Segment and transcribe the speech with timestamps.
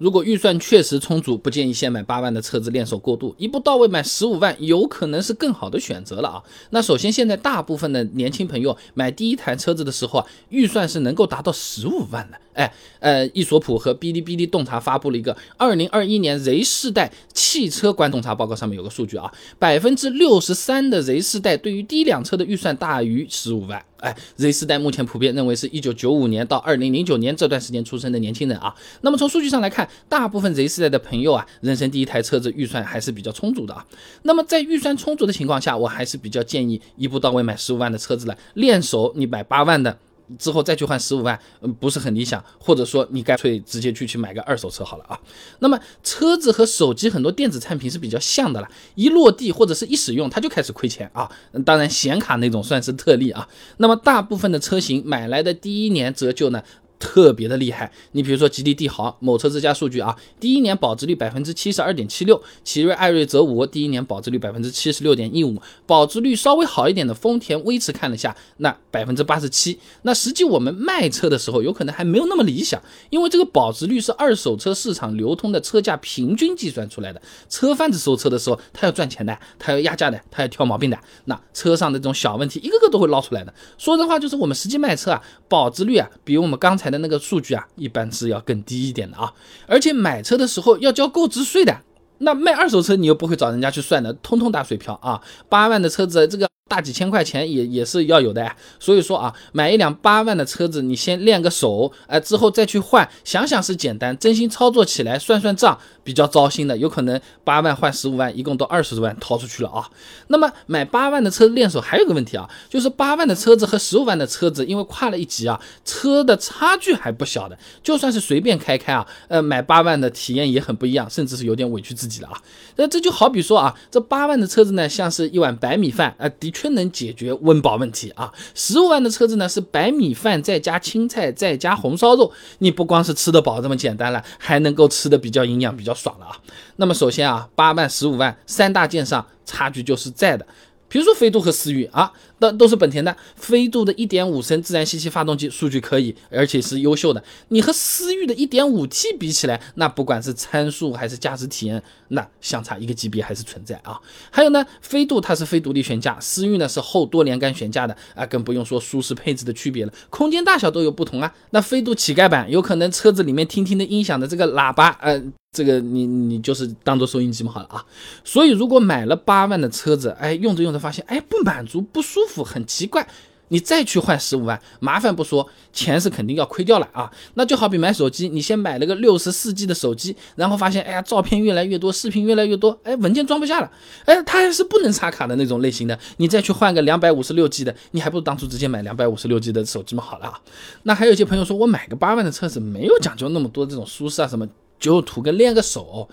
[0.00, 6.42] 如果预算确实充足，不建议先买八万的车子练手过度，一步到位买十五万有可能是更好的选择了啊。
[6.70, 12.40] 那首先，现在大部分的年轻朋友买第一台车子的时候啊，预算是能够达到十五万的。
[12.54, 23.84] 哎，呃，易索普和哔哩哔哩洞察发布了一个二零二一年 Z 世代汽车观洞察报告，上面有个数据啊，百分之六十三的 Z 世代对于第一辆车的预算大于十五万。
[24.00, 28.74] 哎，Z 世代目前普遍认为是一九九五年到二零零九年这段时间出生的年轻人啊。
[29.02, 33.86] 那么从数据上来看，大部分 Z 世代的朋友啊，人生第一台车子预算还是比较充足的啊。
[34.22, 39.98] 那么在预算充足的情况下，我还是比较建议一步到位买十五万的车子了练手，你买八万的。
[40.38, 45.18] 之后再去换十五万，嗯，不是很理想，或者说你干脆直接去去买个二手车好了啊。
[45.60, 51.30] 那么车子和手机很多电子产品是比较像的了，一落地或者是一使用，它就开始亏钱啊。
[51.64, 53.48] 当然显卡那种算是特例啊。
[53.78, 56.62] 那么大部分的车型买来的第一年折旧呢？
[57.00, 69.80] 特别的厉害，你比如说吉利帝豪，某车之家数据啊，第一年保值率百分之七十二点七六，奇瑞艾瑞泽五第一年保值率百分之七十六点一五，保值率稍微好一点的丰田威驰看了下，那百分之八十七。
[70.02, 77.22] 那实际我们卖车的时候，有可能还没有那么理想，因为这个保值率是二手车市场流通的车价平均计算出来的。
[77.48, 83.54] 车贩子收车的时候，他要赚钱的，他要压价的，他要挑毛病的，那车上的这种小问题，一个个都会捞出来的。
[83.78, 86.89] 说真话，就是我们实际卖车啊，保值率啊，比我们刚才。
[86.90, 89.32] 的那个数据啊，一般是要更低一点的啊，
[89.66, 91.80] 而且买车的时候要交购置税的，
[92.18, 96.50] 那卖二手车你又不会找人家去算的，通通打水漂啊，八万的车子这个。
[96.70, 109.90] 大几千块钱也也是要有的呀，所以说啊，买一辆八万的车子，你先练个手，哎，之后再去换，想想是简单，真心操作起来算算账比较糟心的，有可能八万换十五万，一共都二十多万掏出去了啊。
[110.28, 122.40] 那么买八万的车练手还有个问题啊，就是八万的车子和十五万的车子，因为跨了一级啊，车的差距还不小的，就算是随便开开啊，呃，买八万的体验也很不一样，甚至是有点委屈自己了啊。
[122.76, 126.59] 那这就好比说啊，这八万的车子呢，像是一碗白米饭啊，的确。
[126.60, 128.30] 却能解决温饱问题啊！
[128.54, 136.36] 十五万的车子呢，是白米饭再加青菜再加红烧肉，你不光是吃得饱这么简单了，还能够吃得比较营养、比较爽了啊！
[136.76, 140.46] 那么首先啊，八万、十五万三大件上差距就是在的。
[140.86, 143.16] 比如说飞度和思域啊，都都是本田的。
[143.36, 147.22] 飞度的1.5升自然吸气发动机数据可以，而且是优秀的。
[147.48, 154.00] 你和思域的 1.5T 比起来，那不管是参数还是驾驶体验，那相差一个级别还是存在啊。
[154.30, 161.32] 还有呢，飞度它是非独立悬架，思域呢是后多连杆悬架的啊，更不用说舒适配置的区别了，空间大小都有不同啊。
[161.50, 165.22] 那飞度乞丐版有可能车子里面听听的音响的这个喇叭，呃。
[165.52, 167.84] 这个你你就是当做收音机嘛，好了啊。
[168.22, 173.06] 所以如果买了八万的车子，哎，用着用着发现，哎，不满足，不舒服服，很奇怪，
[173.48, 177.10] 你再去换十五万，麻烦不说，钱是肯定要亏掉了啊。
[177.34, 183.70] 那就好比买手机，你先买了个六十四 G 的手机，然后发现，哎呀，照片越来越多，视频越来越多，哎，文件装不下了，
[184.04, 190.40] 哎，它还是不能插卡的那种类型的，你再去换个两百五十六 G 的，你还不如当初直接买两百五十六 G 的手机嘛，好了啊。
[190.84, 194.48] 那还有一些朋友说，我买个八万的车子，没有讲究那么多这种舒适啊什么。
[194.80, 196.08] 就图个练个手，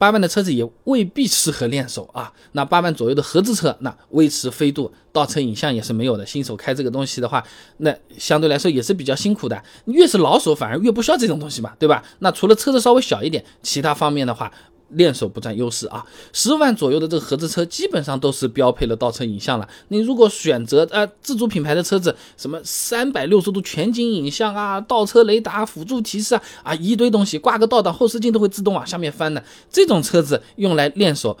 [0.00, 2.32] 八万的车子也未必适合练手啊。
[2.52, 6.24] 那八万左右的合资车，那威驰飞度倒车影像也是没有的。
[6.24, 7.44] 新手开这个东西的话，
[7.76, 9.62] 那相对来说也是比较辛苦的。
[9.84, 12.02] 越是老手，反而越不需要这种东西嘛，对吧？
[12.20, 14.50] 那除了车子稍微小一点，其他方面的话。
[14.92, 19.68] 练手不占优势啊，十万左右的这个合资车基本上都是标配了倒车影像了。
[19.88, 31.36] 你如果选择呃自主品牌的车子，什么三百六十度全景影像啊、倒车雷达、辅助提示啊啊一堆东西，挂个倒档后视镜都会自动往下面翻的，这种车子用来练手，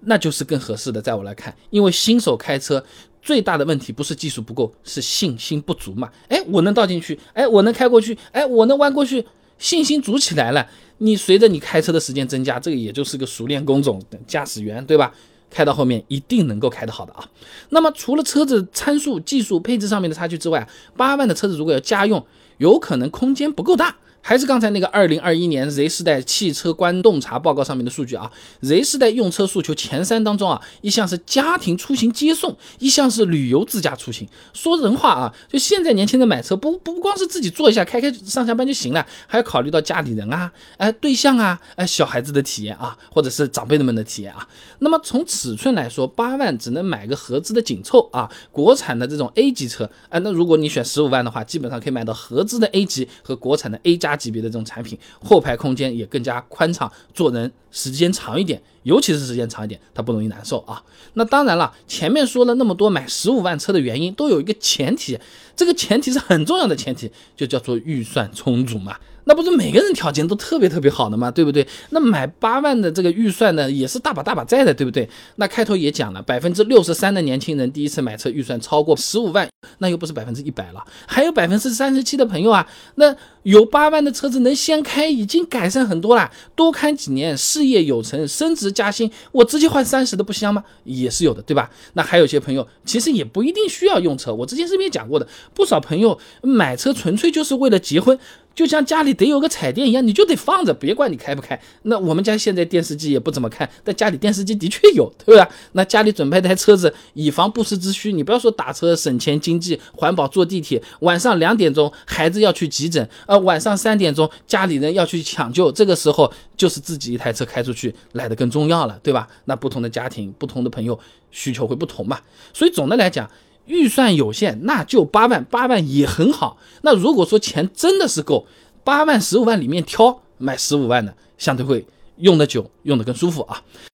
[0.00, 1.00] 那就是更合适的。
[1.00, 2.84] 在我来看，因为新手开车
[3.22, 6.10] 最大的问题不是技术不够，是信心不足嘛。
[6.28, 9.24] 哎，我能倒进去，哎，我能开过去，哎，我能弯过去。
[9.58, 15.12] 信心足起来了，你随着你开车的时间增加，这个也就是个熟练工种，驾驶员对吧？
[15.50, 17.26] 开到后面一定能够开得好的啊。
[17.70, 22.24] 那么除了车子参数、技术、配置上面的差距之外，八万的车子如果要家用，
[22.58, 23.96] 有可能空间不够大。
[24.20, 34.28] 还是刚才那个二零二一年 Z 世代汽车观洞察报告上面的数据啊，Z 世代用车诉求前三当中啊，一项是家庭出行接送，一项是旅游自驾出行。
[34.52, 44.46] 说人话啊，就现在年轻人买车不不光是自己坐一下开开上下班就行了，还要考虑到家里人啊，哎对象啊，哎小孩子的体验啊，或者是长辈们的体验啊。
[44.80, 54.07] 那么从尺寸来说，八万只能买个合资的紧凑啊，国产的这种 A 级车，哎那如果你选十五万的话，基本上可以买到合资的 A 级和国产的 A 加。
[54.08, 58.58] 大级别的这种产品，后排空间也更加宽敞，坐人时间长一点，
[58.88, 60.82] 尤其是时间长一点，它不容易难受啊。
[61.12, 65.18] 那当然了，前面说了那么多买十五万车的原因，都有一个前提，
[65.54, 68.96] 这个前提是很重要的前提，就叫做预算充足嘛。
[69.24, 71.30] 那不是每个人条件都特别特别好的嘛？
[71.30, 71.66] 对不对？
[71.90, 75.06] 那买八万的这个预算呢，也是大把大把在的，对不对？
[75.36, 79.46] 那开头也讲了，百分之六十三的年轻人第一次买车预算超过十五万，
[79.80, 90.62] 那又不是百分之一百了，还有百分之三十七的朋友啊，那有八万的车子能先开，已经改善很多了，多开几年，事业有成，升职加薪，我直接换三十的不香吗？
[90.84, 91.68] 也是有的，对吧？
[91.94, 98.16] 那还有些朋友其实也不一定需要用车，我之前视频讲过的，不少朋友买车纯粹就是为了结婚。
[98.58, 101.56] 就像家里得有个彩电一样，你就得放着，别管你开不开。
[101.82, 105.48] 那我们家现在电视机也不怎么看，但家里电视机的确有，对吧？
[105.74, 108.12] 那家里准备台车子，以防不时之需。
[108.12, 119.28] 你不要说打车省钱、经济、环保，坐地铁晚上两点钟孩子要去急诊，呃，晚上三点钟家里人要去抢救，这个时候就是自己一台车开出去来的更重要了，对吧？
[119.44, 120.98] 那不同的家庭、不同的朋友
[121.30, 122.18] 需求会不同嘛，
[122.52, 123.30] 所以总的来讲。
[123.68, 126.58] 预算有限，那就八万，八万也很好。
[126.82, 128.46] 那如果说钱真的是够，
[128.82, 131.84] 八万、十五万里面挑买十五万的，相对会
[132.16, 133.62] 用得久，用得更舒服啊。